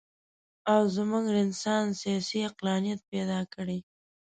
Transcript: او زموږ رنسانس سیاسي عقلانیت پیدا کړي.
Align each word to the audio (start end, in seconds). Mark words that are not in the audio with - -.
او 0.71 0.81
زموږ 0.95 1.25
رنسانس 1.37 1.91
سیاسي 2.01 2.39
عقلانیت 2.49 2.99
پیدا 3.11 3.39
کړي. 3.53 3.77